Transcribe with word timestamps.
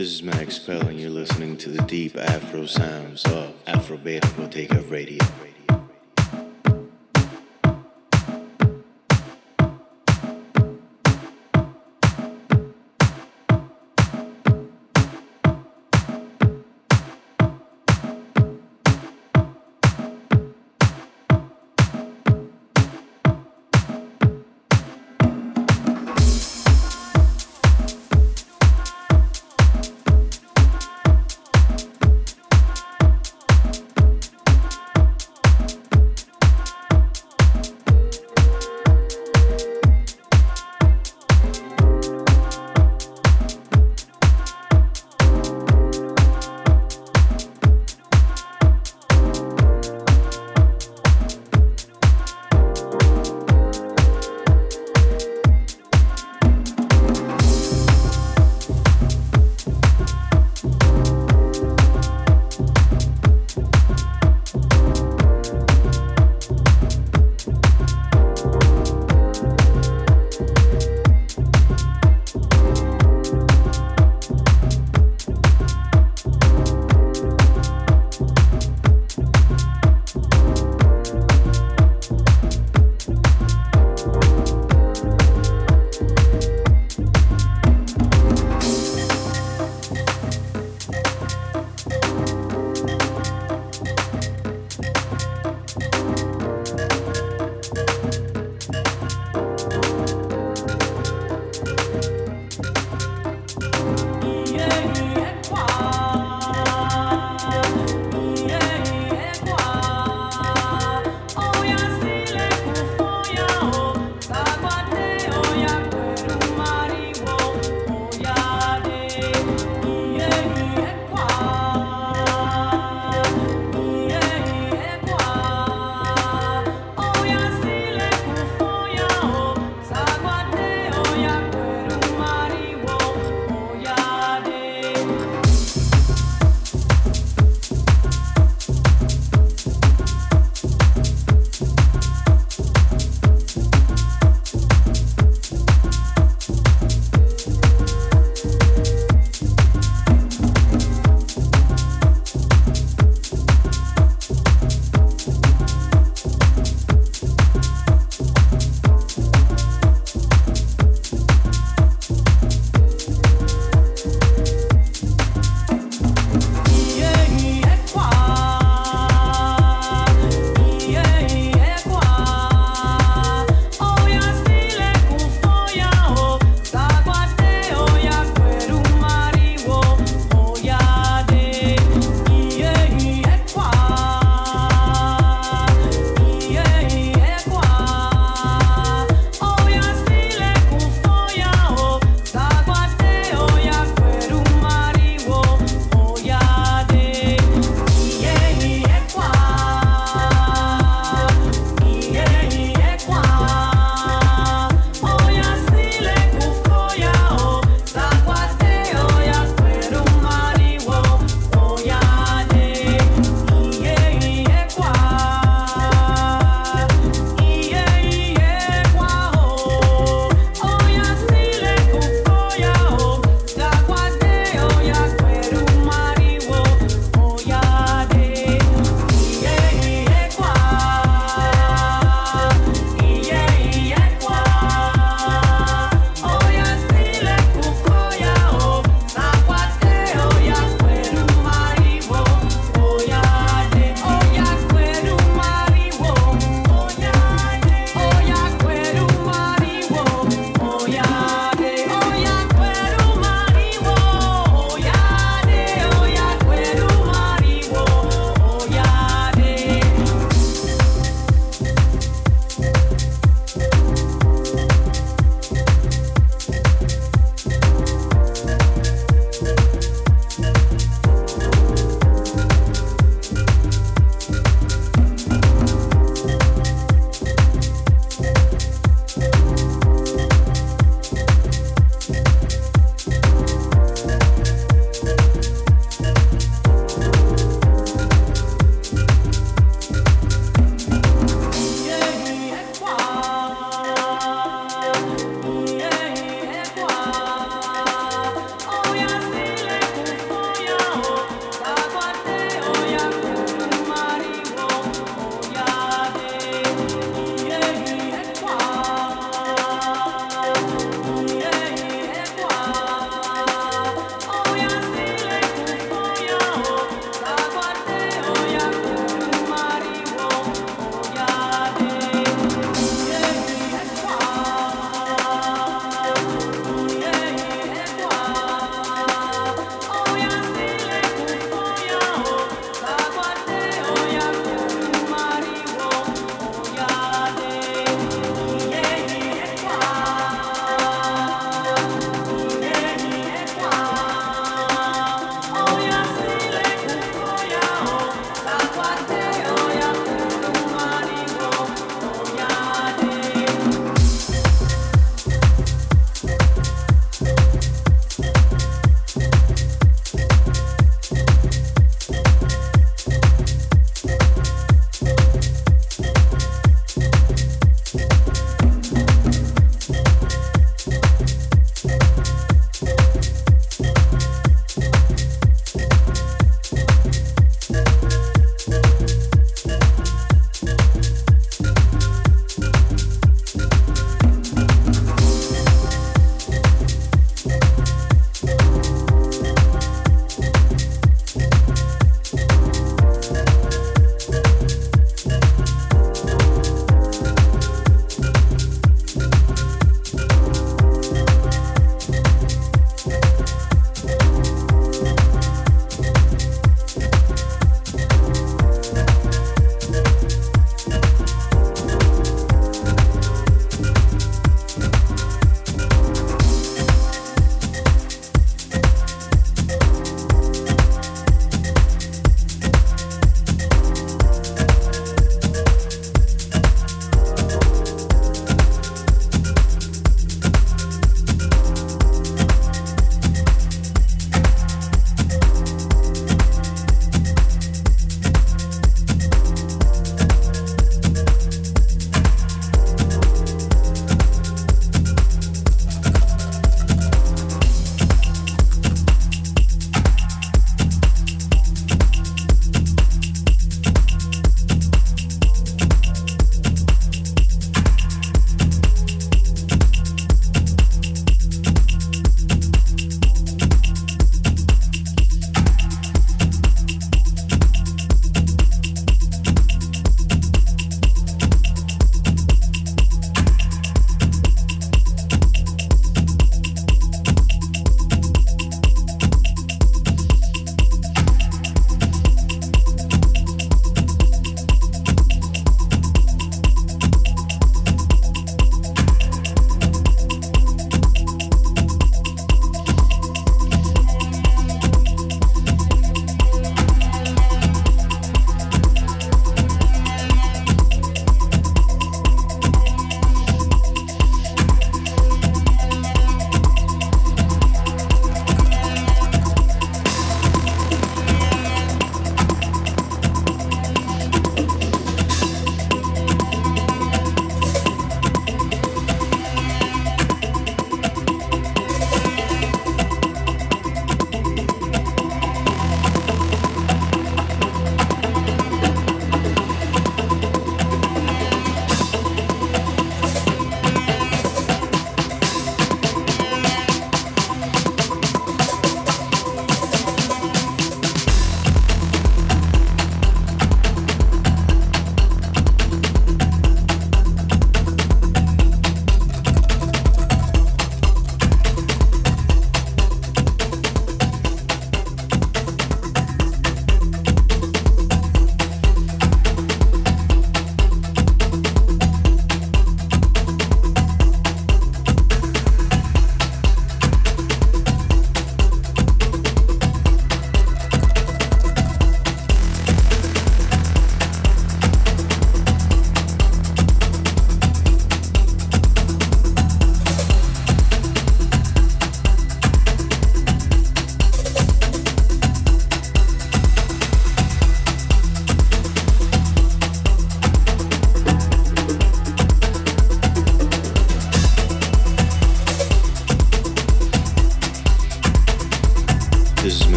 This 0.00 0.12
is 0.12 0.22
Max 0.22 0.58
Pell, 0.58 0.88
and 0.88 0.98
you're 0.98 1.10
listening 1.10 1.58
to 1.58 1.68
the 1.68 1.82
deep 1.82 2.16
Afro 2.16 2.64
sounds 2.64 3.22
of 3.26 3.52
Afro 3.66 3.98
Beta 3.98 4.26
Bottega 4.28 4.80
Radio. 4.88 5.22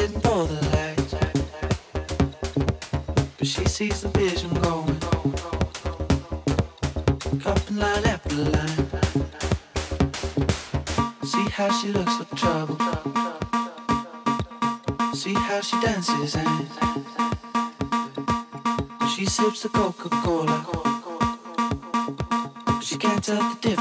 didn't 0.00 0.22
the 0.22 0.60
light. 0.74 1.10
But 3.38 3.46
she 3.46 3.64
sees 3.64 4.00
the 4.02 4.08
vision 4.08 4.52
going. 4.54 4.98
Cupping 7.40 7.76
line 7.76 8.04
after 8.14 8.36
line. 8.56 8.86
See 11.22 11.46
how 11.58 11.70
she 11.78 11.88
looks 11.92 12.16
for 12.16 12.26
trouble. 12.34 12.78
See 15.14 15.34
how 15.34 15.60
she 15.60 15.80
dances 15.80 16.34
and 16.34 16.68
she 19.12 19.26
sips 19.26 19.62
the 19.62 19.68
Coca-Cola. 19.68 20.58
She 22.82 22.96
can't 22.96 23.22
tell 23.22 23.42
the 23.48 23.56
difference. 23.60 23.73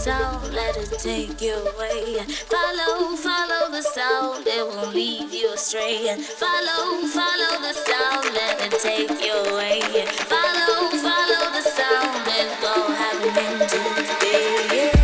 sound, 0.00 0.54
let 0.54 0.78
it 0.78 0.98
take 0.98 1.42
you 1.42 1.52
away. 1.52 2.24
Follow, 2.48 3.14
follow 3.16 3.70
the 3.70 3.82
sound, 3.82 4.46
it 4.46 4.66
won't 4.66 4.94
lead 4.94 5.30
you 5.30 5.52
astray. 5.52 6.16
Follow, 6.16 7.06
follow 7.06 7.60
the 7.60 7.74
sound, 7.74 8.24
let 8.32 8.72
it 8.72 8.80
take 8.80 9.22
you 9.22 9.34
away. 9.52 9.82
Follow, 10.24 10.88
follow 11.04 11.42
the 11.52 11.60
sound, 11.60 12.26
it 12.28 12.48
won't 12.62 12.96
happen 12.96 13.68
today. 13.68 14.99